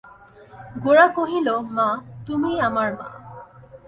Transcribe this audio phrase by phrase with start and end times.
[0.77, 1.89] গোরা কহিল, মা,
[2.25, 3.07] তুমিই আমার মা।